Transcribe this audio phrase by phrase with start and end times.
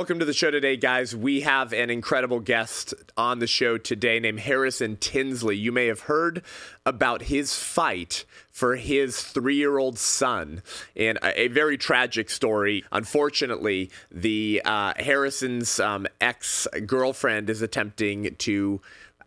[0.00, 1.16] Welcome to the show today, guys.
[1.16, 5.56] We have an incredible guest on the show today named Harrison Tinsley.
[5.56, 6.44] You may have heard
[6.86, 10.62] about his fight for his three year old son
[10.94, 12.84] and a, a, very tragic story.
[12.92, 18.80] Unfortunately, the uh, Harrison's um, ex girlfriend is attempting to.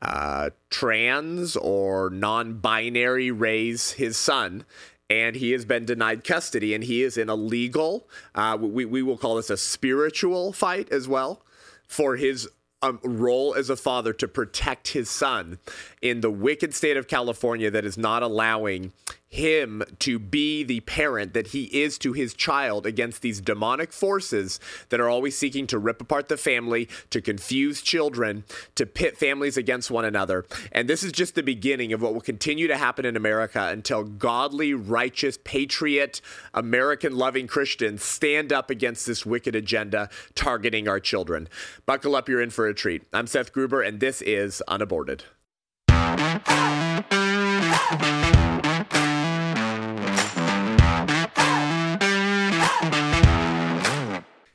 [0.03, 4.65] Uh, trans or non binary raise his son
[5.11, 9.01] and he has been denied custody, and he is in a legal, uh, we, we
[9.01, 11.41] will call this a spiritual fight as well,
[11.85, 12.47] for his
[12.81, 15.59] um, role as a father to protect his son
[16.01, 18.93] in the wicked state of California that is not allowing
[19.31, 24.59] him to be the parent that he is to his child against these demonic forces
[24.89, 28.43] that are always seeking to rip apart the family, to confuse children,
[28.75, 30.45] to pit families against one another.
[30.73, 34.03] And this is just the beginning of what will continue to happen in America until
[34.03, 36.19] godly, righteous, patriot,
[36.53, 41.47] American loving Christians stand up against this wicked agenda targeting our children.
[41.85, 43.03] Buckle up, you're in for a treat.
[43.13, 45.23] I'm Seth Gruber, and this is Unaborted.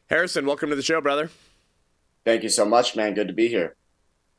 [0.08, 1.30] Harrison, welcome to the show, brother.
[2.24, 3.14] Thank you so much, man.
[3.14, 3.74] Good to be here.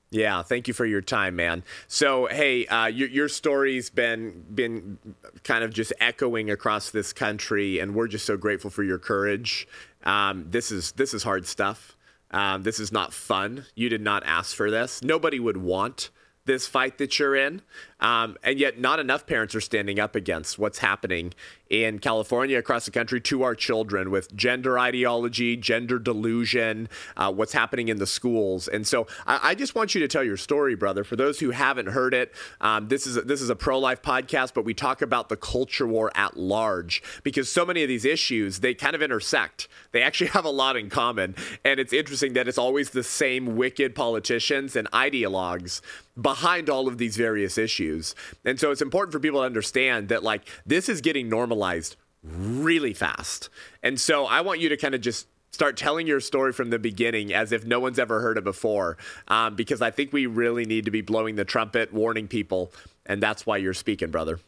[0.09, 1.63] Yeah, thank you for your time, man.
[1.89, 4.97] So, hey, uh, your, your story's been been
[5.43, 9.67] kind of just echoing across this country, and we're just so grateful for your courage.
[10.03, 11.97] Um, this is this is hard stuff.
[12.31, 13.65] Um, this is not fun.
[13.75, 15.01] You did not ask for this.
[15.01, 16.09] Nobody would want
[16.45, 17.61] this fight that you're in.
[17.99, 21.33] Um, and yet, not enough parents are standing up against what's happening
[21.69, 27.51] in California, across the country, to our children with gender ideology, gender delusion, uh, what's
[27.53, 28.67] happening in the schools.
[28.67, 31.03] And so, I, I, just want you to tell your story, brother.
[31.03, 34.01] For those who haven't heard it, um, this is a, this is a pro life
[34.01, 38.05] podcast, but we talk about the culture war at large because so many of these
[38.05, 39.67] issues they kind of intersect.
[39.91, 43.55] They actually have a lot in common, and it's interesting that it's always the same
[43.57, 45.81] wicked politicians and ideologues
[46.19, 48.15] behind all of these various issues issues.
[48.45, 52.93] And so it's important for people to understand that like this is getting normalized really
[52.93, 53.49] fast.
[53.83, 56.79] And so I want you to kind of just start telling your story from the
[56.79, 58.97] beginning as if no one's ever heard it before,
[59.27, 62.71] um, because I think we really need to be blowing the trumpet, warning people,
[63.05, 64.39] and that's why you're speaking, brother.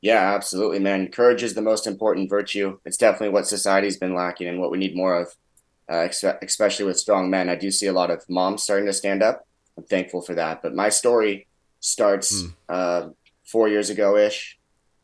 [0.00, 1.08] Yeah, absolutely, man.
[1.08, 2.78] Courage is the most important virtue.
[2.84, 5.34] It's definitely what society's been lacking and what we need more of,
[5.88, 6.08] uh,
[6.42, 7.48] especially with strong men.
[7.48, 9.46] I do see a lot of moms starting to stand up.
[9.76, 10.62] I'm thankful for that.
[10.62, 11.47] But my story
[11.80, 12.48] starts hmm.
[12.68, 13.08] uh,
[13.44, 14.58] four years ago ish.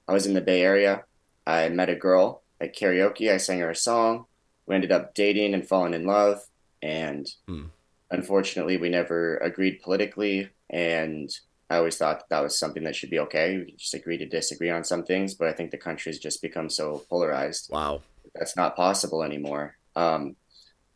[0.07, 1.05] I was in the Bay Area.
[1.47, 3.33] I met a girl at karaoke.
[3.33, 4.27] I sang her a song.
[4.67, 6.41] We ended up dating and falling in love.
[6.83, 7.67] And hmm.
[8.11, 10.51] unfortunately, we never agreed politically.
[10.71, 11.31] And
[11.71, 13.59] I always thought that, that was something that should be okay.
[13.59, 15.35] We just agree to disagree on some things.
[15.35, 17.71] But I think the country's just become so polarized.
[17.71, 18.03] Wow.
[18.35, 19.77] That's not possible anymore.
[19.97, 20.37] Um,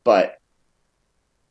[0.04, 0.38] but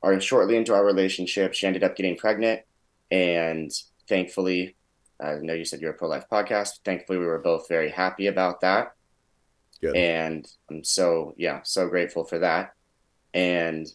[0.03, 2.61] our, shortly into our relationship, she ended up getting pregnant.
[3.09, 3.71] And
[4.07, 4.75] thankfully,
[5.19, 6.79] I know you said you're a pro life podcast.
[6.85, 8.94] Thankfully, we were both very happy about that.
[9.81, 9.95] Good.
[9.95, 12.73] And I'm so, yeah, so grateful for that.
[13.34, 13.88] And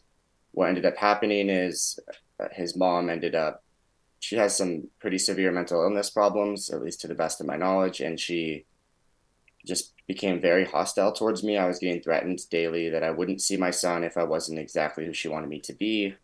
[0.53, 1.99] what ended up happening is
[2.41, 3.65] uh, his mom ended up,
[4.21, 7.56] she has some pretty severe mental illness problems, at least to the best of my
[7.56, 8.00] knowledge.
[8.00, 8.67] And she
[9.67, 11.56] just became very hostile towards me.
[11.56, 15.06] I was getting threatened daily that I wouldn't see my son if I wasn't exactly
[15.06, 16.15] who she wanted me to be.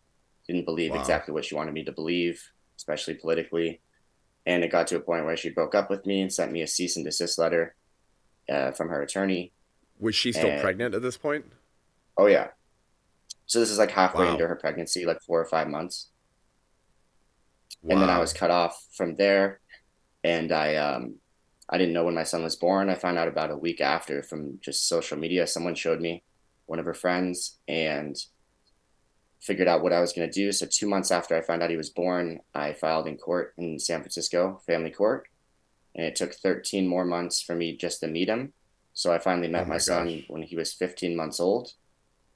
[0.47, 0.99] Didn't believe wow.
[0.99, 2.41] exactly what she wanted me to believe
[2.89, 3.81] especially politically.
[4.45, 6.61] And it got to a point where she broke up with me and sent me
[6.61, 7.75] a cease and desist letter
[8.49, 9.51] uh, from her attorney.
[9.99, 11.45] Was she still and, pregnant at this point?
[12.17, 12.47] Oh yeah.
[13.45, 14.31] So this is like halfway wow.
[14.31, 16.09] into her pregnancy, like four or five months.
[17.81, 17.93] Wow.
[17.93, 19.59] And then I was cut off from there,
[20.23, 21.15] and I um,
[21.69, 22.89] I didn't know when my son was born.
[22.89, 25.47] I found out about a week after from just social media.
[25.47, 26.23] Someone showed me
[26.65, 28.15] one of her friends, and
[29.39, 30.51] figured out what I was going to do.
[30.51, 33.79] So two months after I found out he was born, I filed in court in
[33.79, 35.27] San Francisco, family court,
[35.95, 38.53] and it took 13 more months for me just to meet him.
[38.93, 41.73] So I finally met oh my, my son when he was 15 months old,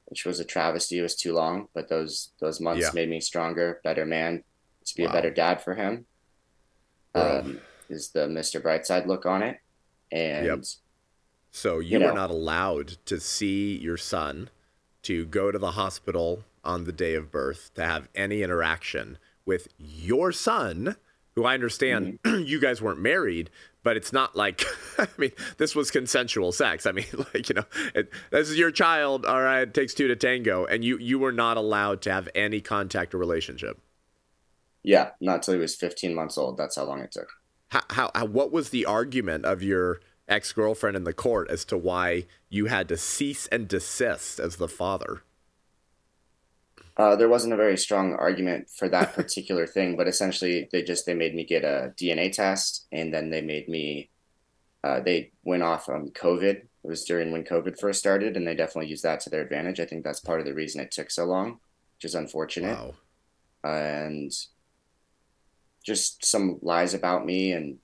[0.05, 0.99] which was a travesty.
[0.99, 2.91] It was too long, but those those months yeah.
[2.93, 4.43] made me stronger, better man,
[4.85, 5.09] to be wow.
[5.09, 6.05] a better dad for him.
[7.15, 7.59] Um,
[7.89, 8.61] is the Mr.
[8.61, 9.59] Brightside look on it,
[10.11, 10.45] and.
[10.45, 10.63] Yep.
[11.55, 14.49] So you, you know, were not allowed to see your son,
[15.03, 19.67] to go to the hospital on the day of birth to have any interaction with
[19.77, 20.95] your son,
[21.35, 22.43] who I understand mm-hmm.
[22.45, 23.49] you guys weren't married,
[23.83, 24.63] but it's not like,
[24.97, 26.85] I mean, this was consensual sex.
[26.85, 29.25] I mean, like, you know, it, this is your child.
[29.25, 30.65] All right, it takes two to tango.
[30.65, 33.79] And you, you were not allowed to have any contact or relationship.
[34.83, 36.57] Yeah, not until he was 15 months old.
[36.57, 37.29] That's how long it took.
[37.69, 41.65] How, how, how what was the argument of your ex girlfriend in the court as
[41.65, 45.23] to why you had to cease and desist as the father?
[46.95, 51.05] Uh, there wasn't a very strong argument for that particular thing, but essentially they just
[51.05, 54.09] they made me get a DNA test, and then they made me.
[54.83, 56.55] Uh, they went off on COVID.
[56.55, 59.79] It was during when COVID first started, and they definitely used that to their advantage.
[59.79, 61.59] I think that's part of the reason it took so long,
[61.95, 62.77] which is unfortunate.
[62.77, 62.93] Wow.
[63.63, 64.33] and
[65.83, 67.77] just some lies about me and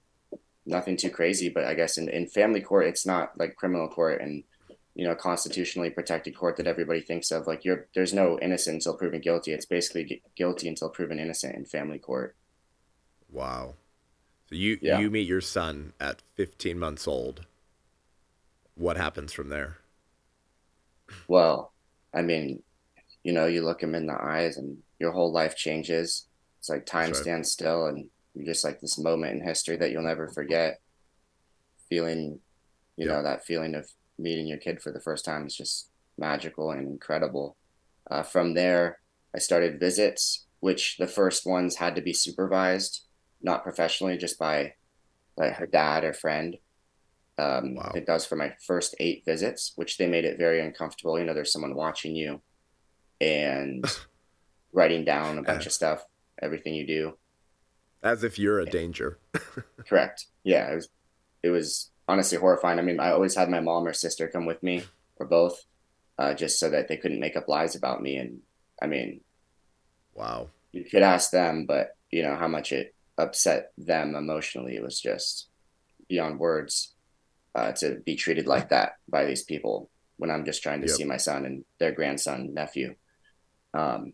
[0.65, 1.49] nothing too crazy.
[1.49, 4.43] But I guess in, in family court, it's not like criminal court and
[4.99, 7.47] you know constitutionally protected court that everybody thinks of.
[7.47, 9.53] Like you're there's no innocent until proven guilty.
[9.53, 12.35] It's basically guilty until proven innocent in family court.
[13.31, 13.75] Wow.
[14.49, 14.99] So you yeah.
[14.99, 17.45] you meet your son at 15 months old.
[18.75, 19.77] What happens from there?
[21.29, 21.71] Well,
[22.13, 22.61] I mean,
[23.23, 26.27] you know, you look him in the eyes and your whole life changes.
[26.57, 27.15] It's like time right.
[27.15, 30.81] stands still and you're just like this moment in history that you'll never forget.
[31.87, 32.41] Feeling,
[32.97, 33.13] you yeah.
[33.13, 36.87] know, that feeling of meeting your kid for the first time is just magical and
[36.87, 37.55] incredible.
[38.09, 38.99] Uh, from there,
[39.35, 43.05] I started visits, which the first ones had to be supervised,
[43.41, 44.73] not professionally, just by
[45.37, 46.57] like her dad or friend.
[47.37, 47.87] Um, wow.
[47.89, 51.17] I think that was for my first eight visits, which they made it very uncomfortable.
[51.17, 52.41] You know, there's someone watching you
[53.21, 53.85] and
[54.73, 56.03] writing down a bunch of stuff,
[56.41, 57.17] everything you do.
[58.03, 59.19] As if you're a danger.
[59.87, 60.25] Correct.
[60.43, 60.89] Yeah, it was.
[61.41, 62.79] It was honestly horrifying.
[62.79, 64.83] I mean, I always had my mom or sister come with me,
[65.17, 65.63] or both,
[66.17, 68.17] uh, just so that they couldn't make up lies about me.
[68.17, 68.39] And
[68.81, 69.21] I mean,
[70.15, 70.49] wow.
[70.71, 74.75] You could ask them, but you know how much it upset them emotionally.
[74.75, 75.47] It was just
[76.07, 76.93] beyond words
[77.55, 80.95] uh, to be treated like that by these people when I'm just trying to yep.
[80.95, 82.95] see my son and their grandson, nephew.
[83.73, 84.13] Um,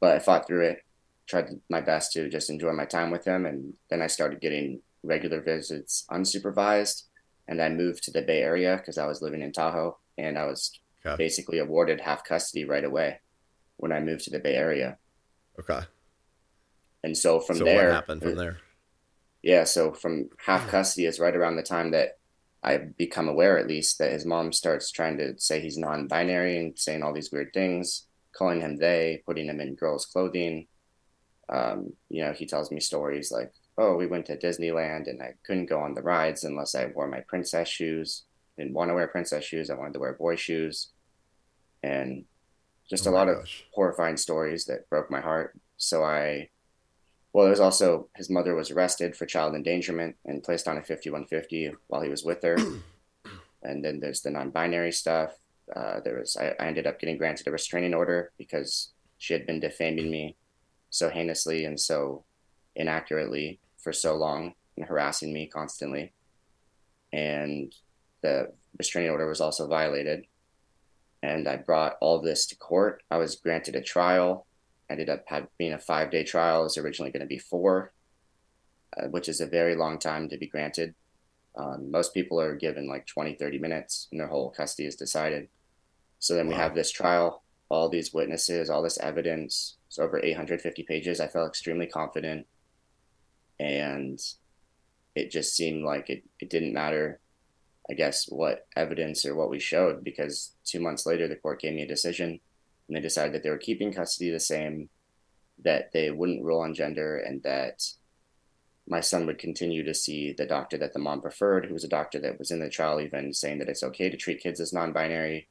[0.00, 0.82] but I fought through it
[1.26, 4.80] tried my best to just enjoy my time with them, And then I started getting
[5.02, 7.04] regular visits unsupervised.
[7.48, 10.44] And I moved to the Bay Area because I was living in Tahoe and I
[10.44, 11.16] was okay.
[11.16, 13.20] basically awarded half custody right away
[13.76, 14.96] when I moved to the Bay Area.
[15.58, 15.80] Okay.
[17.04, 18.58] And so from so there, what happened from there?
[19.42, 19.64] Yeah.
[19.64, 22.18] So from half custody is right around the time that
[22.62, 26.58] I become aware, at least, that his mom starts trying to say he's non binary
[26.58, 28.06] and saying all these weird things,
[28.36, 30.68] calling him they, putting him in girls' clothing,
[31.48, 35.34] um, you know, he tells me stories like, oh, we went to Disneyland and I
[35.44, 38.24] couldn't go on the rides unless I wore my princess shoes.
[38.58, 39.70] Didn't want to wear princess shoes.
[39.70, 40.90] I wanted to wear boy shoes.
[41.82, 42.24] And
[42.88, 43.60] just oh a lot gosh.
[43.60, 45.58] of horrifying stories that broke my heart.
[45.78, 46.50] So I,
[47.32, 50.82] well, there was also his mother was arrested for child endangerment and placed on a
[50.82, 52.56] 5150 while he was with her.
[53.62, 55.32] and then there's the non binary stuff.
[55.74, 59.46] Uh, there was, I, I ended up getting granted a restraining order because she had
[59.46, 60.36] been defaming me
[60.90, 62.24] so heinously and so
[62.76, 66.12] inaccurately for so long and harassing me constantly.
[67.12, 67.74] And
[68.22, 70.26] the restraining order was also violated.
[71.22, 73.02] And I brought all this to court.
[73.10, 74.46] I was granted a trial.
[74.90, 76.60] Ended up had, being a five day trial.
[76.60, 77.92] It was originally going to be four,
[78.96, 80.94] uh, which is a very long time to be granted.
[81.54, 85.48] Um, most people are given like 20, 30 minutes and their whole custody is decided.
[86.18, 86.52] So then wow.
[86.52, 91.20] we have this trial, all these witnesses, all this evidence, it's over 850 pages.
[91.20, 92.46] I felt extremely confident.
[93.62, 94.20] And
[95.14, 97.20] it just seemed like it, it didn't matter,
[97.88, 101.74] I guess, what evidence or what we showed, because two months later, the court gave
[101.74, 102.40] me a decision
[102.88, 104.88] and they decided that they were keeping custody the same,
[105.64, 107.84] that they wouldn't rule on gender, and that
[108.88, 111.88] my son would continue to see the doctor that the mom preferred, who was a
[111.88, 114.72] doctor that was in the trial, even saying that it's okay to treat kids as
[114.72, 115.46] non binary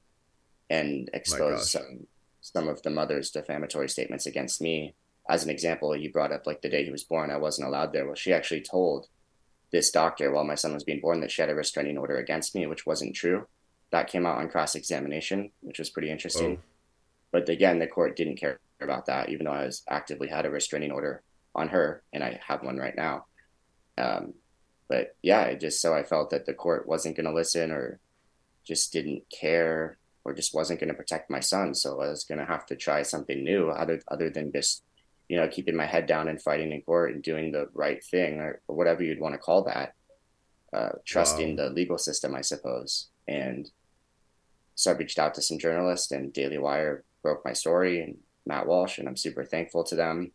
[0.70, 2.08] and expose some
[2.42, 4.96] some of the mother's defamatory statements against me.
[5.32, 7.94] As an example, you brought up like the day he was born, I wasn't allowed
[7.94, 8.06] there.
[8.06, 9.08] Well, she actually told
[9.72, 12.54] this doctor while my son was being born that she had a restraining order against
[12.54, 13.48] me, which wasn't true.
[13.92, 16.58] That came out on cross examination, which was pretty interesting.
[16.58, 16.64] Oh.
[17.32, 20.50] But again, the court didn't care about that, even though I was actively had a
[20.50, 21.24] restraining order
[21.56, 23.26] on her, and I have one right now.
[23.98, 24.34] Um,
[24.90, 28.02] but yeah, it just so I felt that the court wasn't going to listen or
[28.66, 31.74] just didn't care or just wasn't going to protect my son.
[31.74, 34.84] So I was going to have to try something new other, other than just,
[35.32, 38.42] you know, keeping my head down and fighting in court and doing the right thing
[38.42, 39.94] or, or whatever you'd want to call that.
[40.74, 41.64] Uh, trusting wow.
[41.64, 43.08] the legal system, I suppose.
[43.30, 43.72] And
[44.76, 48.68] so I reached out to some journalists and Daily Wire broke my story and Matt
[48.68, 50.34] Walsh, and I'm super thankful to them.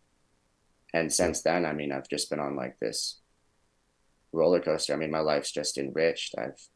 [0.95, 3.19] And since then, I mean, I've just been on like this
[4.33, 4.95] roller coaster.
[4.95, 6.35] I mean, my life's just enriched.
[6.39, 6.69] I've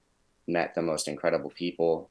[0.46, 2.10] met the most incredible people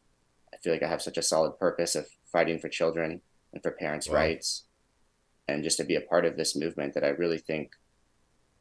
[0.51, 3.21] I feel like I have such a solid purpose of fighting for children
[3.53, 4.15] and for parents' wow.
[4.15, 4.63] rights,
[5.53, 7.71] and just to be a part of this movement that I really think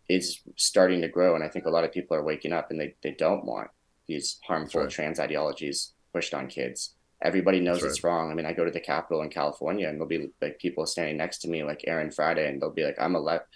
[0.09, 1.35] is starting to grow.
[1.35, 3.71] And I think a lot of people are waking up and they, they don't want
[4.07, 4.91] these harmful right.
[4.91, 6.95] trans ideologies pushed on kids.
[7.21, 7.91] everybody knows right.
[7.91, 8.31] it's wrong.
[8.31, 11.17] I mean, I go to the Capitol in California, and there'll be like people standing
[11.17, 13.47] next to me, like Erin Friday, and they'll be like, "I'm a left,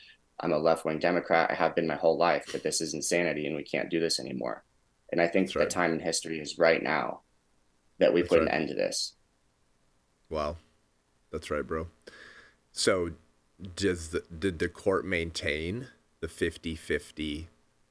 [0.40, 1.50] I'm a left wing Democrat.
[1.50, 4.18] I have been my whole life, but this is insanity, and we can't do this
[4.18, 4.64] anymore."
[5.10, 7.20] And I think the time in history is right now
[7.98, 9.14] that we That's put an end to this.
[10.30, 10.56] Wow,
[11.30, 11.88] that's right, bro.
[12.72, 13.10] So,
[13.76, 15.88] does the, did the court maintain
[16.20, 17.46] the 50-50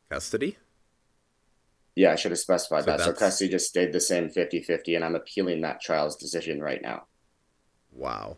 [0.09, 0.57] custody?
[1.95, 3.01] Yeah, I should have specified so that.
[3.01, 6.81] So custody just stayed the same 50 50, and I'm appealing that trial's decision right
[6.81, 7.03] now.
[7.91, 8.37] Wow.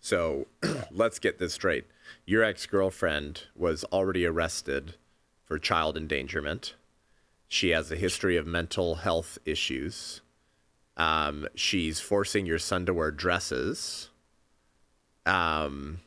[0.00, 0.46] So
[0.90, 1.86] let's get this straight.
[2.26, 4.96] Your ex girlfriend was already arrested
[5.44, 6.74] for child endangerment.
[7.48, 10.20] She has a history of mental health issues.
[10.96, 14.09] Um, she's forcing your son to wear dresses.
[15.30, 16.00] Um,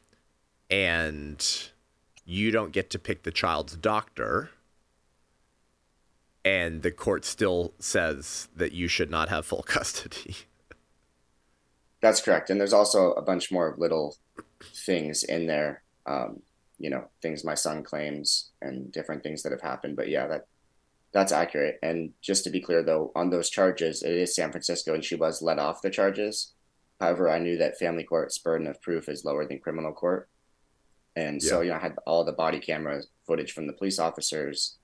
[0.69, 1.69] and
[2.25, 4.49] you don't get to pick the child's doctor
[6.45, 10.35] and the court still says that you should not have full custody.
[12.01, 12.49] That's correct.
[12.49, 14.17] And there's also a bunch more little
[14.61, 16.41] things in there, um,
[16.77, 19.95] you know, things my son claims and different things that have happened.
[19.95, 20.47] But yeah, that
[21.13, 21.79] that's accurate.
[21.81, 25.15] And just to be clear, though, on those charges, it is San Francisco, and she
[25.15, 26.52] was let off the charges.
[26.99, 30.29] However, I knew that family court's burden of proof is lower than criminal court,
[31.15, 31.49] and yeah.
[31.49, 34.77] so you know, I had all the body camera footage from the police officers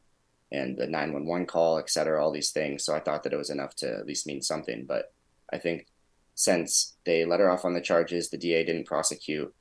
[0.51, 2.83] and the 911 call, et cetera, all these things.
[2.83, 4.85] So I thought that it was enough to at least mean something.
[4.87, 5.13] But
[5.53, 5.87] I think
[6.35, 9.53] since they let her off on the charges, the DA didn't prosecute,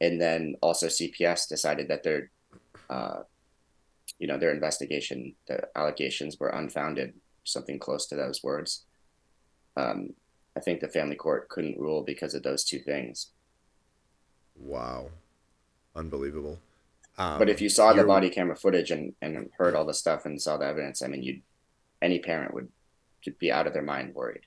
[0.00, 2.30] and then also CPS decided that their,
[2.90, 3.20] uh,
[4.18, 8.84] you know, their investigation, the allegations were unfounded, something close to those words.
[9.76, 10.14] Um,
[10.58, 13.28] I think the family court couldn't rule because of those two things.
[14.56, 15.10] Wow,
[15.94, 16.58] unbelievable.
[17.16, 20.24] Um, but if you saw the body camera footage and, and heard all the stuff
[20.24, 21.42] and saw the evidence, I mean, you
[22.02, 22.68] any parent would
[23.38, 24.46] be out of their mind worried.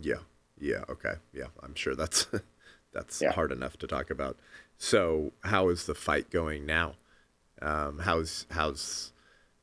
[0.00, 0.20] Yeah.
[0.60, 0.84] Yeah.
[0.88, 1.14] Okay.
[1.32, 1.48] Yeah.
[1.60, 2.28] I'm sure that's
[2.92, 3.32] that's yeah.
[3.32, 4.38] hard enough to talk about.
[4.78, 6.94] So, how is the fight going now?
[7.60, 9.12] Um, how's how's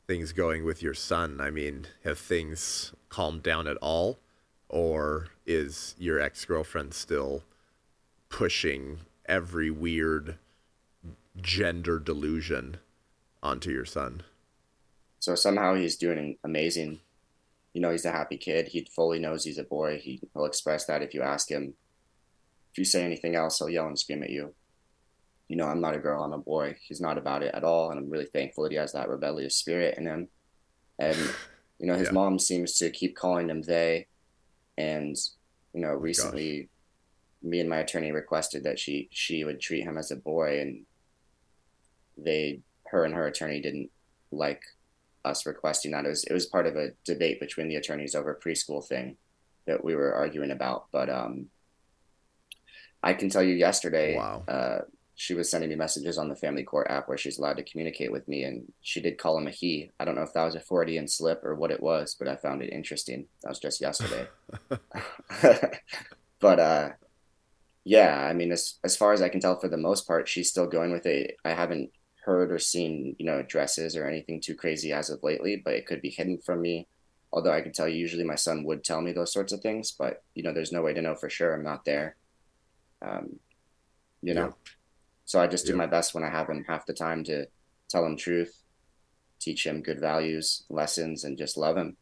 [0.07, 1.39] things going with your son?
[1.39, 4.19] I mean, have things calmed down at all,
[4.73, 7.43] or is your ex girlfriend still
[8.27, 10.39] pushing every weird
[11.39, 12.77] gender delusion
[13.43, 14.23] onto your son.
[15.19, 17.01] So somehow he's doing amazing.
[17.73, 18.69] You know, he's a happy kid.
[18.69, 19.99] He fully knows he's a boy.
[20.03, 21.75] He will express that if you ask him.
[22.71, 24.55] If you say anything else, he'll yell and scream at you.
[25.49, 26.77] You know, I'm not a girl, I'm a boy.
[26.81, 27.91] He's not about it at all.
[27.91, 30.29] And I'm really thankful that he has that rebellious spirit in him.
[30.97, 31.15] And,
[31.79, 32.13] you know, his yeah.
[32.13, 34.07] mom seems to keep calling him they.
[34.77, 35.15] And,
[35.73, 37.49] you know, oh recently gosh.
[37.49, 40.85] me and my attorney requested that she she would treat him as a boy and
[42.17, 43.89] they her and her attorney didn't
[44.31, 44.61] like
[45.25, 46.05] us requesting that.
[46.05, 49.17] It was it was part of a debate between the attorneys over preschool thing
[49.65, 50.85] that we were arguing about.
[50.91, 51.47] But um,
[53.01, 54.43] I can tell you yesterday, wow.
[54.47, 54.79] uh,
[55.15, 58.11] she was sending me messages on the Family Court app where she's allowed to communicate
[58.11, 59.91] with me, and she did call him a he.
[59.99, 62.35] I don't know if that was a Freudian slip or what it was, but I
[62.35, 63.27] found it interesting.
[63.43, 64.27] That was just yesterday.
[66.39, 66.89] but uh,
[67.83, 70.49] yeah, I mean, as as far as I can tell, for the most part, she's
[70.49, 71.37] still going with it.
[71.45, 71.91] I haven't
[72.25, 75.85] heard or seen, you know, dresses or anything too crazy as of lately, but it
[75.85, 76.87] could be hidden from me.
[77.31, 79.91] Although I can tell you, usually my son would tell me those sorts of things,
[79.91, 81.53] but you know, there's no way to know for sure.
[81.53, 82.15] I'm not there.
[83.01, 83.39] Um,
[84.21, 84.71] you know, yeah.
[85.25, 87.47] So I just do my best when I have him half the time to
[87.89, 88.61] tell him truth,
[89.39, 91.97] teach him good values, lessons, and just love him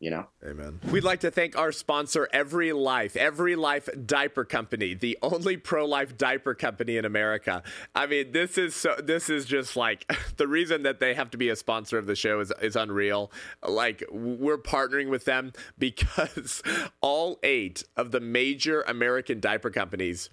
[0.00, 0.26] you know?
[0.46, 0.80] Amen.
[0.90, 6.16] We'd like to thank our sponsor every life every life diaper company the only pro-life
[6.16, 7.62] diaper company in america.
[7.94, 11.38] I mean this is so this is just like the reason that they have to
[11.38, 13.32] be a sponsor of the show is, is unreal.
[13.66, 16.62] Like we're partnering with them because
[17.00, 20.30] all eight of the major american diaper companies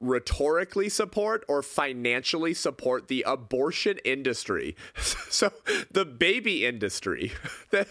[0.00, 5.50] rhetorically support or financially support the abortion industry so
[5.90, 7.32] the baby industry
[7.70, 7.88] that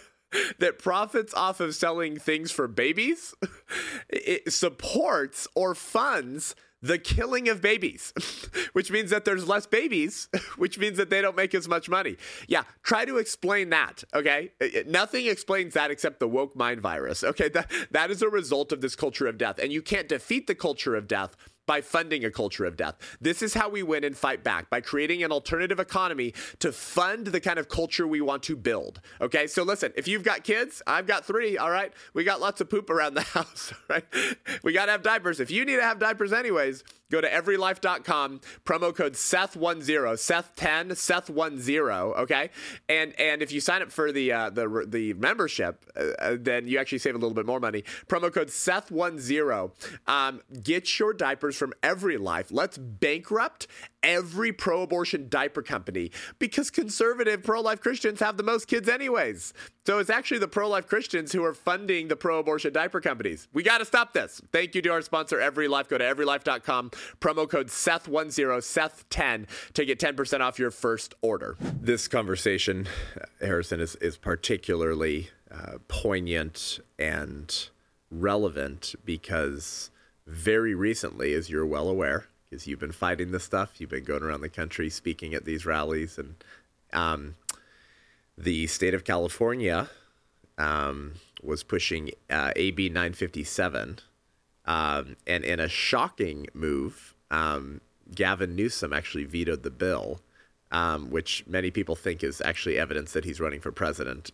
[0.60, 3.34] that profits off of selling things for babies
[4.10, 8.14] it supports or funds the killing of babies,
[8.74, 12.16] which means that there's less babies, which means that they don't make as much money.
[12.48, 14.52] Yeah, try to explain that, okay?
[14.86, 17.50] Nothing explains that except the woke mind virus, okay?
[17.50, 19.58] That, that is a result of this culture of death.
[19.58, 21.36] And you can't defeat the culture of death
[21.66, 22.96] by funding a culture of death.
[23.20, 27.28] This is how we win and fight back by creating an alternative economy to fund
[27.28, 29.02] the kind of culture we want to build.
[29.22, 31.94] Okay, so listen, if you've got kids, I've got three, all right?
[32.14, 34.06] We got lots of poop around the house, right?
[34.64, 35.40] We got to have diapers.
[35.40, 42.18] If you need to have diapers anyways, go to everylife.com, promo code Seth10, Seth10, Seth10,
[42.18, 42.50] okay?
[42.90, 46.68] And and if you sign up for the uh, the the membership, uh, uh, then
[46.68, 47.84] you actually save a little bit more money.
[48.08, 49.72] Promo code Seth10.
[50.08, 52.48] Um, get your diapers from Every Life.
[52.52, 53.68] Let's bankrupt
[54.04, 59.54] every pro abortion diaper company because conservative pro life Christians have the most kids, anyways.
[59.86, 63.48] So it's actually the pro life Christians who are funding the pro abortion diaper companies.
[63.52, 64.42] We got to stop this.
[64.52, 65.90] Thank you to our sponsor, Every Life.
[65.90, 71.58] Go to everylife.com, promo code Seth10, Seth10 to get 10% off your first order.
[71.60, 72.88] This conversation,
[73.42, 77.70] Harrison, is, is particularly uh, poignant and
[78.12, 79.92] relevant because
[80.28, 84.24] very recently, as you're well aware, because you've been fighting this stuff, you've been going
[84.24, 86.36] around the country speaking at these rallies, and
[86.94, 87.36] um,
[88.38, 89.90] the state of California
[90.58, 91.14] um,
[91.44, 94.00] was pushing uh, AB 957.
[94.66, 97.82] Um, and in a shocking move, um,
[98.14, 100.22] Gavin Newsom actually vetoed the bill,
[100.72, 104.32] um, which many people think is actually evidence that he's running for president.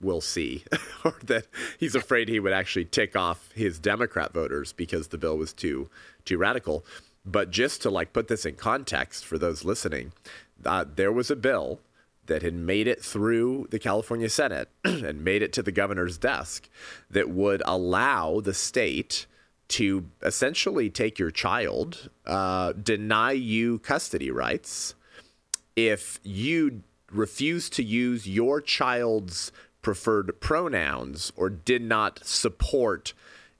[0.00, 0.64] We'll see,
[1.04, 1.46] or that
[1.78, 5.88] he's afraid he would actually tick off his Democrat voters because the bill was too
[6.24, 6.84] too radical.
[7.24, 10.12] But just to like put this in context for those listening,
[10.64, 11.80] uh, there was a bill
[12.26, 16.68] that had made it through the California Senate and made it to the governor's desk
[17.10, 19.26] that would allow the state
[19.68, 24.94] to essentially take your child, uh, deny you custody rights
[25.74, 29.52] if you refuse to use your child's
[29.86, 33.12] preferred pronouns or did not support,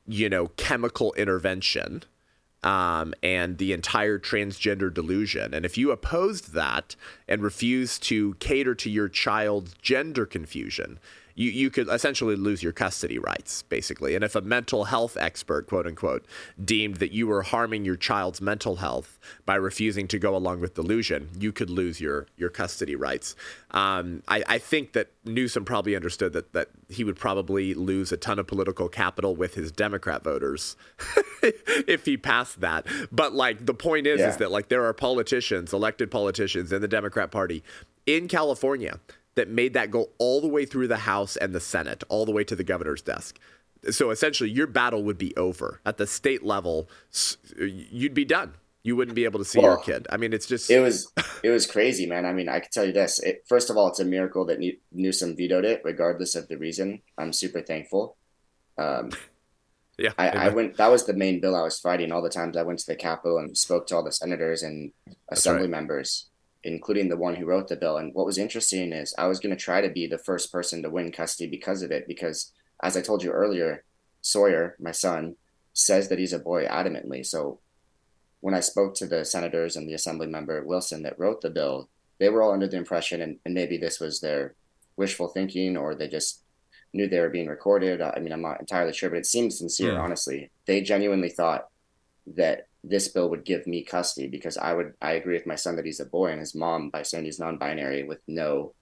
[0.09, 2.03] you know, chemical intervention
[2.65, 5.55] um, and the entire transgender delusion.
[5.55, 6.97] And if you opposed that
[7.29, 10.99] and refused to cater to your child's gender confusion,
[11.37, 14.15] you, you could essentially lose your custody rights, basically.
[14.15, 16.25] And if a mental health expert, quote unquote,
[16.63, 20.75] deemed that you were harming your child's mental health by refusing to go along with
[20.75, 23.37] delusion, you could lose your, your custody rights.
[23.73, 28.17] Um, I, I think that Newsom probably understood that, that he would probably lose a
[28.17, 30.77] ton of political capital with his Democrat voters
[31.43, 32.87] if he passed that.
[33.13, 34.31] But like the point is, yeah.
[34.31, 37.63] is that like there are politicians, elected politicians in the Democrat Party
[38.07, 39.01] in California
[39.37, 42.33] that made that go all the way through the House and the Senate, all the
[42.33, 43.39] way to the governor's desk.
[43.91, 46.89] So essentially, your battle would be over at the state level.
[47.59, 48.55] You'd be done.
[48.83, 50.07] You wouldn't be able to see well, your kid.
[50.11, 52.25] I mean, it's just it was it was crazy, man.
[52.25, 53.21] I mean, I can tell you this.
[53.21, 54.59] It, first of all, it's a miracle that
[54.93, 57.03] Newsom vetoed it, regardless of the reason.
[57.19, 58.17] I'm super thankful.
[58.79, 59.11] Um,
[59.99, 60.77] yeah, I, I, went.
[60.77, 62.13] That was the main bill I was fighting.
[62.13, 64.93] All the times I went to the Capitol and spoke to all the senators and
[65.31, 65.71] assembly right.
[65.71, 66.31] members
[66.65, 67.97] including the one who wrote the bill.
[67.97, 70.83] And what was interesting is I was going to try to be the first person
[70.83, 72.09] to win custody because of it.
[72.09, 73.85] Because as I told you earlier,
[74.21, 75.37] Sawyer, my son,
[75.73, 77.25] says that he's a boy adamantly.
[77.25, 77.61] So
[78.41, 81.89] when I spoke to the senators and the assembly member Wilson that wrote the bill,
[82.19, 84.55] they were all under the impression, and, and maybe this was their
[84.97, 86.43] wishful thinking or they just
[86.93, 88.01] knew they were being recorded.
[88.01, 90.01] I mean, I'm not entirely sure, but it seems sincere, yeah.
[90.01, 90.51] honestly.
[90.67, 91.69] They genuinely thought
[92.27, 95.77] that this bill would give me custody because I would I agree with my son
[95.77, 98.75] that he's a boy and his mom by saying he's non-binary with no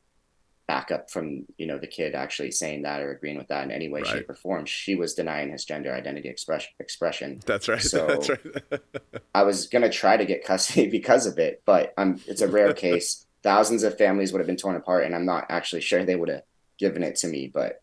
[0.66, 3.88] backup from you know the kid actually saying that or agreeing with that in any
[3.88, 4.10] way right.
[4.10, 4.66] shape or form.
[4.66, 7.40] She was denying his gender identity expression expression.
[7.46, 7.80] That's right.
[7.94, 8.82] So that's right.
[9.34, 12.48] I was going to try to get custody because of it but i'm it's a
[12.48, 13.26] rare case.
[13.42, 16.28] Thousands of families would have been torn apart and i'm not actually sure they would
[16.28, 16.42] have
[16.78, 17.82] given it to me but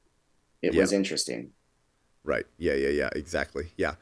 [0.61, 1.51] it was interesting.
[2.23, 2.45] Right.
[2.59, 3.09] Yeah yeah yeah.
[3.15, 3.71] Exactly.
[3.75, 3.95] Yeah.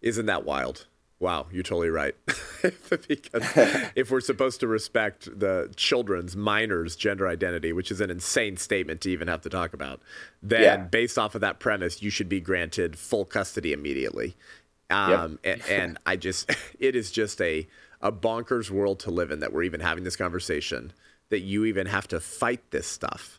[0.00, 0.86] Isn't that wild
[1.20, 2.14] Wow, you're totally right.
[3.08, 3.42] because
[3.96, 9.00] if we're supposed to respect the children's minors' gender identity, which is an insane statement
[9.00, 10.00] to even have to talk about,
[10.42, 10.76] then yeah.
[10.76, 14.36] based off of that premise, you should be granted full custody immediately.
[14.90, 15.60] Um, yep.
[15.60, 17.66] and, and I just, it is just a
[18.00, 20.92] a bonkers world to live in that we're even having this conversation.
[21.30, 23.38] That you even have to fight this stuff,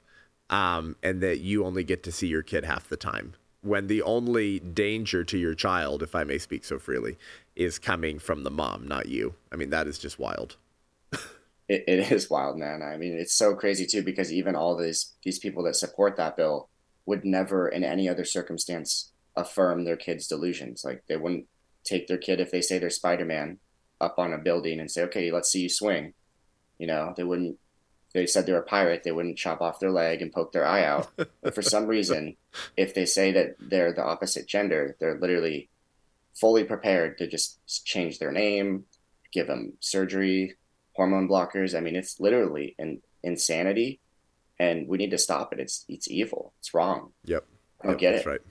[0.49, 4.01] um, and that you only get to see your kid half the time when the
[4.01, 7.17] only danger to your child, if I may speak so freely,
[7.59, 9.35] is coming from the mom, not you.
[9.51, 10.55] I mean, that is just wild.
[11.67, 12.81] it, it is wild, man.
[12.81, 16.37] I mean, it's so crazy too because even all these these people that support that
[16.37, 16.69] bill
[17.05, 20.83] would never, in any other circumstance, affirm their kids' delusions.
[20.85, 21.47] Like they wouldn't
[21.83, 23.59] take their kid if they say they're Spider Man
[23.99, 26.13] up on a building and say, "Okay, let's see you swing."
[26.77, 27.57] You know, they wouldn't
[28.13, 30.83] they said they're a pirate, they wouldn't chop off their leg and poke their eye
[30.83, 31.09] out.
[31.15, 32.37] but for some reason,
[32.77, 35.69] if they say that they're the opposite gender, they're literally
[36.39, 38.85] fully prepared to just change their name,
[39.31, 40.55] give them surgery,
[40.93, 41.75] hormone blockers.
[41.75, 43.99] I mean, it's literally an insanity,
[44.59, 45.59] and we need to stop it.
[45.59, 46.53] It's it's evil.
[46.59, 47.11] It's wrong.
[47.25, 47.45] Yep.
[47.81, 48.29] I don't yep, get that's it.
[48.29, 48.41] right.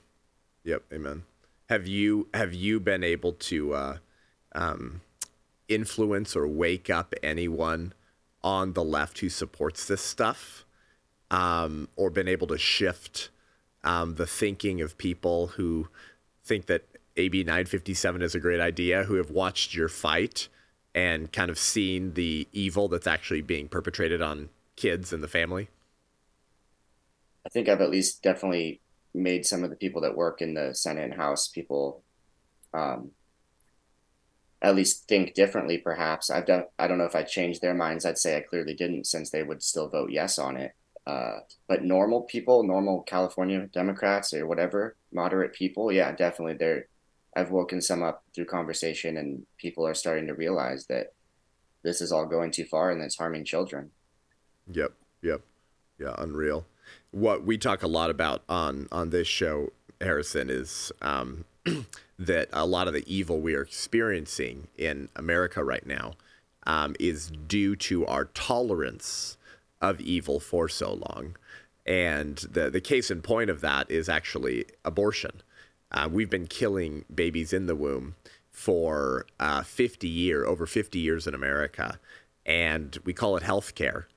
[0.64, 0.82] Yep.
[0.92, 1.22] Amen.
[1.68, 3.96] Have you have you been able to uh,
[4.54, 5.02] um,
[5.68, 7.92] influence or wake up anyone
[8.42, 10.64] on the left who supports this stuff,
[11.30, 13.30] um, or been able to shift
[13.84, 15.88] um, the thinking of people who
[16.44, 16.84] think that
[17.18, 20.48] AB 957 is a great idea, who have watched your fight
[20.94, 25.68] and kind of seen the evil that's actually being perpetrated on kids and the family?
[27.44, 28.80] I think I've at least definitely
[29.14, 32.02] made some of the people that work in the Senate and House people
[32.74, 33.10] um,
[34.60, 35.78] at least think differently.
[35.78, 36.64] Perhaps I've done.
[36.78, 38.04] I don't know if I changed their minds.
[38.04, 40.72] I'd say I clearly didn't, since they would still vote yes on it.
[41.06, 46.54] Uh, but normal people, normal California Democrats or whatever, moderate people, yeah, definitely.
[46.54, 46.86] They're.
[47.38, 51.12] I've woken some up through conversation, and people are starting to realize that
[51.84, 53.92] this is all going too far and it's harming children.
[54.72, 54.92] Yep.
[55.22, 55.42] Yep.
[56.00, 56.14] Yeah.
[56.18, 56.66] Unreal.
[57.12, 59.70] What we talk a lot about on on this show,
[60.00, 61.44] Harrison, is um,
[62.18, 66.14] that a lot of the evil we are experiencing in America right now
[66.66, 69.36] um, is due to our tolerance
[69.80, 71.36] of evil for so long.
[71.86, 75.40] And the the case in point of that is actually abortion.
[75.90, 78.14] Uh, we've been killing babies in the womb
[78.50, 81.98] for uh, 50 year over 50 years in America,
[82.44, 84.08] and we call it health care.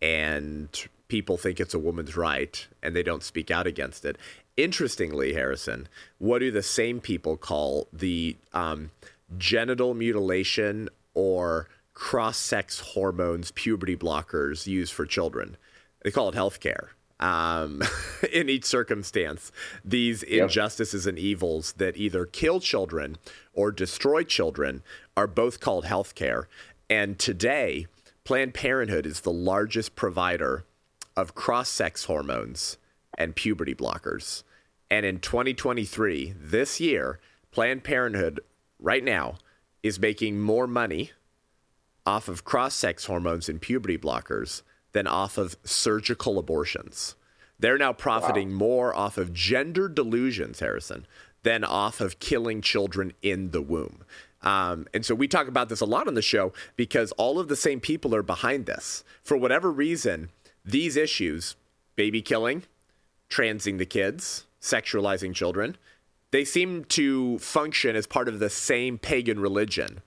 [0.00, 0.68] And
[1.08, 4.16] people think it's a woman's right, and they don't speak out against it.
[4.56, 8.90] Interestingly, Harrison, what do the same people call the um,
[9.38, 15.56] genital mutilation or cross sex hormones, puberty blockers used for children?
[16.02, 16.90] They call it health care
[17.22, 17.82] um,
[18.32, 19.52] in each circumstance.
[19.84, 20.42] These yep.
[20.42, 23.16] injustices and evils that either kill children
[23.54, 24.82] or destroy children
[25.16, 26.46] are both called healthcare.
[26.90, 27.86] And today,
[28.24, 30.64] Planned Parenthood is the largest provider
[31.16, 32.76] of cross sex hormones
[33.16, 34.42] and puberty blockers.
[34.90, 38.40] And in 2023, this year, Planned Parenthood
[38.78, 39.36] right now
[39.82, 41.12] is making more money
[42.04, 47.14] off of cross sex hormones and puberty blockers than off of surgical abortions.
[47.58, 48.56] They're now profiting wow.
[48.56, 51.06] more off of gender delusions, Harrison,
[51.42, 54.04] than off of killing children in the womb.
[54.42, 57.48] Um, and so we talk about this a lot on the show because all of
[57.48, 59.04] the same people are behind this.
[59.22, 60.30] For whatever reason,
[60.64, 61.56] these issues
[61.94, 62.64] baby killing,
[63.28, 65.76] transing the kids, sexualizing children
[66.32, 70.00] they seem to function as part of the same pagan religion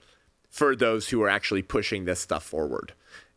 [0.50, 2.94] for those who are actually pushing this stuff forward.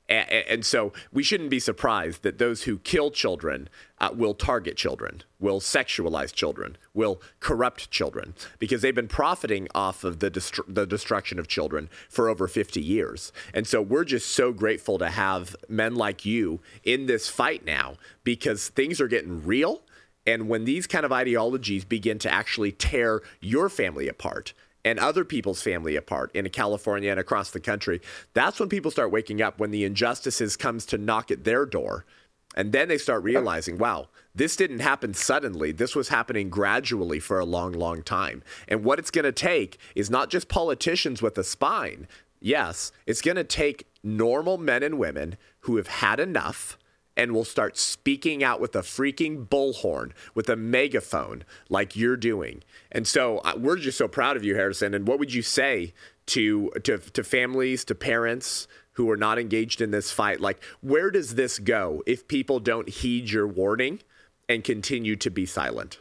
[0.09, 3.69] And, so we shouldn't be surprised that those who kill children
[4.01, 10.05] uh, will target children, will sexualize children, will corrupt children, because they've been profiting off
[10.05, 13.33] of the, destru- the destruction of children for over 50 years.
[13.53, 17.97] And so we're just so grateful to have men like you in this fight now
[18.25, 19.83] because things are getting real.
[20.27, 24.55] And when these kind of ideologies begin to actually tear your family apart,
[24.89, 28.01] and other people's family apart in California and across the country.
[28.33, 32.07] That's when people start waking up when the injustices comes to knock at their door.
[32.55, 35.71] And then they start realizing, wow, this didn't happen suddenly.
[35.71, 38.43] This was happening gradually for a long, long time.
[38.67, 42.09] And what it's going to take is not just politicians with a spine.
[42.41, 46.79] Yes, it's going to take normal men and women who have had enough
[47.19, 52.63] and will start speaking out with a freaking bullhorn, with a megaphone, like you're doing.
[52.93, 54.95] And so uh, we're just so proud of you, Harrison.
[54.95, 55.93] And what would you say
[56.27, 60.41] to to to families, to parents who are not engaged in this fight?
[60.41, 64.01] Like, where does this go if people don't heed your warning
[64.49, 65.99] and continue to be silent?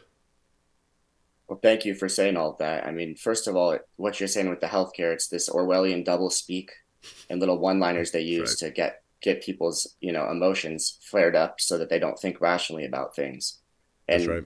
[1.48, 2.86] Well, thank you for saying all of that.
[2.86, 6.30] I mean, first of all, what you're saying with the healthcare, it's this Orwellian double
[6.30, 6.70] speak
[7.30, 8.68] and little one-liners they use right.
[8.68, 12.84] to get get people's you know emotions flared up so that they don't think rationally
[12.84, 13.58] about things.
[14.06, 14.44] And That's right.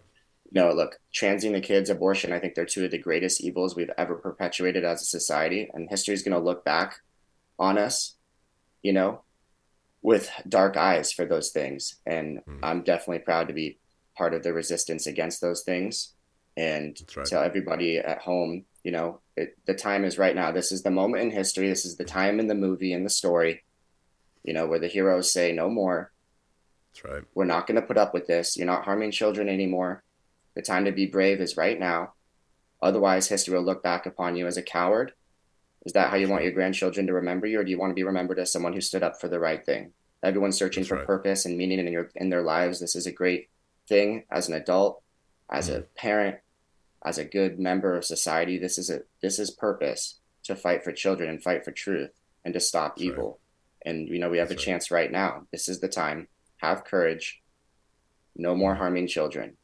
[0.50, 3.90] no, look, transing the kids, abortion, I think they're two of the greatest evils we've
[3.96, 5.70] ever perpetuated as a society.
[5.72, 6.96] And history is going to look back
[7.58, 8.16] on us,
[8.82, 9.22] you know,
[10.02, 11.96] with dark eyes for those things.
[12.06, 12.58] And mm.
[12.62, 13.78] I'm definitely proud to be
[14.16, 16.14] part of the resistance against those things.
[16.56, 17.24] And right.
[17.24, 20.50] tell everybody at home, you know, it, the time is right now.
[20.50, 21.68] This is the moment in history.
[21.68, 23.62] This is the time in the movie, in the story
[24.44, 26.12] you know, where the heroes say, no more.
[26.92, 27.22] That's right.
[27.35, 28.57] We're not going to put up with this.
[28.57, 30.02] You're not harming children anymore.
[30.55, 32.12] The time to be brave is right now.
[32.83, 35.12] Otherwise, history will look back upon you as a coward.
[35.85, 37.94] Is that how you want your grandchildren to remember you, or do you want to
[37.94, 39.92] be remembered as someone who stood up for the right thing?
[40.22, 41.07] Everyone's searching That's for right.
[41.07, 42.78] purpose and meaning in your in their lives.
[42.78, 43.48] This is a great
[43.88, 45.02] thing as an adult,
[45.50, 45.78] as mm.
[45.78, 46.37] a parent.
[47.05, 50.92] as a good member of society, this is a this is purpose to fight for
[50.92, 52.11] children and fight for truth
[52.44, 53.28] and to stop That's evil.
[53.28, 53.38] Right.
[53.84, 55.46] And you know, we have That's a chance right now.
[55.52, 56.28] This is the time.
[56.58, 57.42] Have courage.
[58.36, 59.56] No more harming children.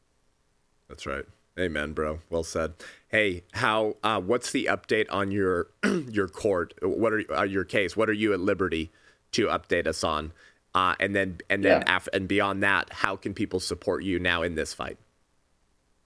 [0.87, 1.25] That's right.
[1.57, 2.19] Amen, bro.
[2.29, 2.73] Well said.
[3.09, 3.97] Hey, how?
[4.03, 6.73] Uh, what's the update on your your court?
[6.81, 7.97] What are uh, your case?
[7.97, 8.91] What are you at liberty
[9.33, 10.31] to update us on?
[10.73, 11.99] Uh, and then and then yeah.
[12.13, 14.97] and beyond that, how can people support you now in this fight?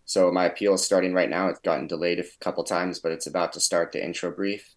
[0.06, 1.48] So my appeal is starting right now.
[1.50, 4.76] It's gotten delayed a couple times, but it's about to start the intro brief,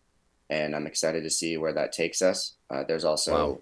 [0.51, 2.57] and I'm excited to see where that takes us.
[2.71, 3.59] Uh, there's also wow.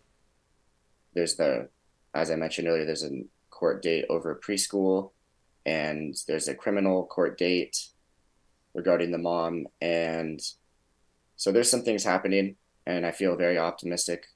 [1.14, 1.68] there's the
[2.14, 5.10] as I mentioned earlier, there's a court date over preschool,
[5.66, 7.88] and there's a criminal court date
[8.74, 10.40] regarding the mom, and
[11.36, 14.26] so there's some things happening, and I feel very optimistic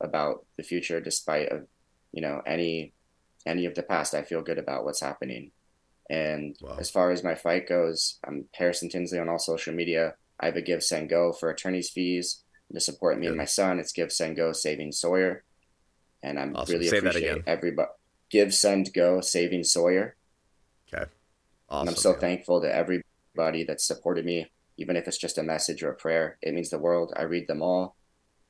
[0.00, 1.66] about the future, despite of
[2.12, 2.92] you know any
[3.46, 4.14] any of the past.
[4.14, 5.50] I feel good about what's happening.
[6.10, 6.76] And wow.
[6.78, 10.14] as far as my fight goes, I'm Harrison Tinsley on all social media.
[10.40, 13.78] I have a Give Send Go for attorney's fees to support me and my son.
[13.78, 15.44] It's Give Send Go Saving Sawyer,
[16.22, 16.74] and I'm awesome.
[16.74, 17.88] really Say appreciate everybody.
[18.30, 20.16] Give Send Go Saving Sawyer.
[20.92, 21.04] Okay,
[21.68, 21.88] awesome.
[21.88, 25.82] And I'm so thankful to everybody that supported me, even if it's just a message
[25.82, 26.38] or a prayer.
[26.42, 27.12] It means the world.
[27.16, 27.96] I read them all,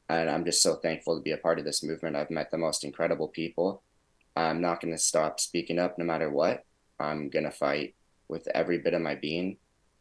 [0.08, 2.16] and I'm just so thankful to be a part of this movement.
[2.16, 3.82] I've met the most incredible people.
[4.36, 6.64] I'm not going to stop speaking up no matter what.
[7.00, 7.94] I'm going to fight
[8.28, 9.56] with every bit of my being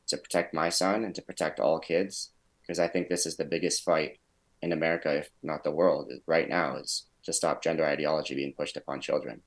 [0.08, 3.46] to protect my son and to protect all kids because I think this is the
[3.46, 4.20] biggest fight
[4.62, 8.76] in America, if not the world, right now, is to stop gender ideology being pushed
[8.76, 9.42] upon children.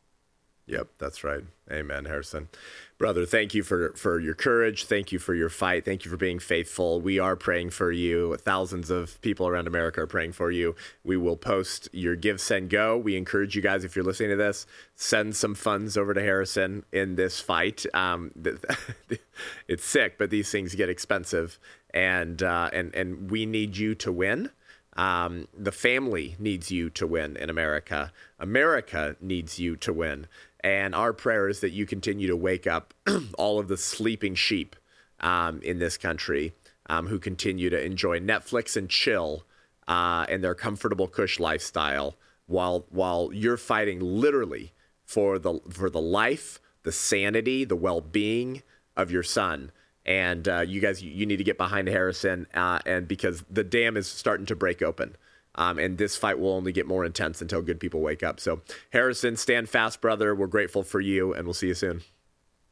[0.71, 1.43] Yep, that's right.
[1.73, 2.49] Amen, Harrison.
[2.97, 4.85] Brother, thank you for, for your courage.
[4.85, 5.85] Thank you for your fight.
[5.85, 7.01] Thank you for being faithful.
[7.01, 8.37] We are praying for you.
[8.37, 10.77] Thousands of people around America are praying for you.
[11.03, 12.97] We will post your Give, Send, Go.
[12.97, 16.85] We encourage you guys, if you're listening to this, send some funds over to Harrison
[16.93, 17.85] in this fight.
[17.93, 18.31] Um,
[19.67, 21.59] it's sick, but these things get expensive,
[21.93, 24.51] and uh, and and we need you to win.
[24.97, 28.13] Um, the family needs you to win in America.
[28.39, 30.27] America needs you to win.
[30.63, 32.95] And our prayer is that you continue to wake up
[33.39, 34.77] all of the sleeping sheep
[35.21, 36.53] um, in this country
[36.87, 39.45] um, who continue to enjoy Netflix and chill
[39.89, 44.73] uh, and their comfortable cush lifestyle while while you're fighting literally
[45.05, 48.63] for the for the life, the sanity, the well-being
[48.97, 49.73] of your son.
[50.07, 53.63] And uh, you guys, you, you, need to get behind Harrison, uh, and because the
[53.63, 55.15] dam is starting to break open.
[55.57, 58.39] Um, and this fight will only get more intense until good people wake up.
[58.39, 60.35] So, Harrison, stand fast, brother.
[60.35, 62.03] We're grateful for you, and we'll see you soon.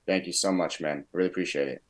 [0.07, 1.05] Thank you so much, man.
[1.13, 1.83] Really appreciate it.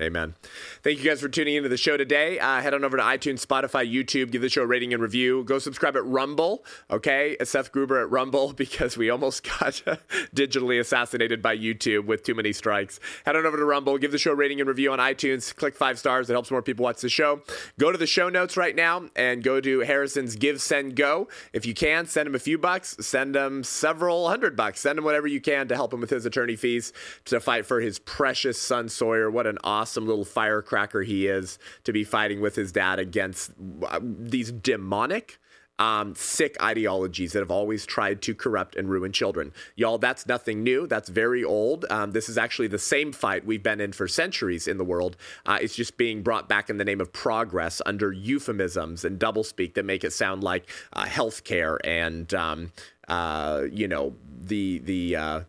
[0.00, 0.34] Amen.
[0.82, 2.38] Thank you guys for tuning into the show today.
[2.38, 4.30] Uh, head on over to iTunes, Spotify, YouTube.
[4.30, 5.44] Give the show a rating and review.
[5.44, 7.36] Go subscribe at Rumble, okay?
[7.38, 9.72] At Seth Gruber at Rumble because we almost got
[10.34, 12.98] digitally assassinated by YouTube with too many strikes.
[13.26, 13.98] Head on over to Rumble.
[13.98, 15.54] Give the show a rating and review on iTunes.
[15.54, 16.30] Click five stars.
[16.30, 17.42] It helps more people watch the show.
[17.78, 21.28] Go to the show notes right now and go to Harrison's Give, Send, Go.
[21.52, 22.96] If you can, send him a few bucks.
[23.00, 24.80] Send him several hundred bucks.
[24.80, 26.94] Send him whatever you can to help him with his attorney fees
[27.26, 29.30] to fight for his precious son, Sawyer.
[29.30, 33.50] What an awesome awesome little firecracker he is to be fighting with his dad against
[33.88, 35.40] uh, these demonic.
[35.80, 39.50] Um, sick ideologies that have always tried to corrupt and ruin children.
[39.76, 40.86] Y'all, that's nothing new.
[40.86, 41.86] That's very old.
[41.88, 45.16] Um, this is actually the same fight we've been in for centuries in the world.
[45.46, 49.72] Uh, it's just being brought back in the name of progress under euphemisms and doublespeak
[49.72, 52.72] that make it sound like uh, healthcare and, um,
[53.08, 55.40] uh, you know, the the uh,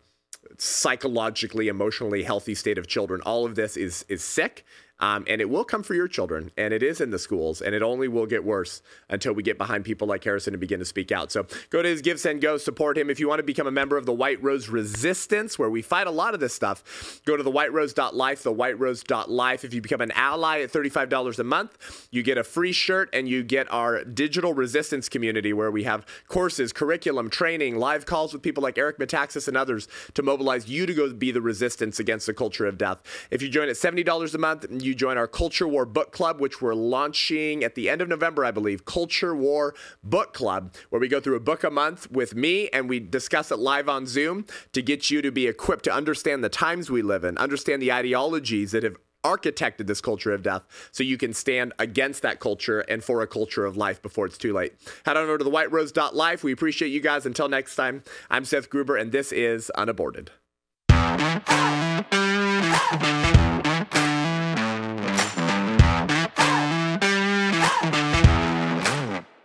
[0.62, 3.20] psychologically, emotionally healthy state of children.
[3.22, 4.64] All of this is is sick.
[5.02, 7.74] Um, and it will come for your children, and it is in the schools, and
[7.74, 10.84] it only will get worse until we get behind people like Harrison and begin to
[10.84, 11.32] speak out.
[11.32, 13.10] So go to his Give, Send, Go, support him.
[13.10, 16.06] If you want to become a member of the White Rose Resistance, where we fight
[16.06, 19.64] a lot of this stuff, go to the whiterose.life, the whiterose.life.
[19.64, 23.28] If you become an ally at $35 a month, you get a free shirt, and
[23.28, 28.42] you get our digital resistance community, where we have courses, curriculum, training, live calls with
[28.42, 32.26] people like Eric Metaxas and others to mobilize you to go be the resistance against
[32.26, 32.98] the culture of death.
[33.32, 36.38] If you join at $70 a month, you you join our Culture War Book Club,
[36.38, 38.84] which we're launching at the end of November, I believe.
[38.84, 39.74] Culture War
[40.04, 43.50] Book Club, where we go through a book a month with me and we discuss
[43.50, 47.00] it live on Zoom to get you to be equipped to understand the times we
[47.00, 51.32] live in, understand the ideologies that have architected this culture of death so you can
[51.32, 54.74] stand against that culture and for a culture of life before it's too late.
[55.06, 56.44] Head on over to the whiterose.life.
[56.44, 57.24] We appreciate you guys.
[57.24, 60.32] Until next time, I'm Seth Gruber, and this is Unaborted.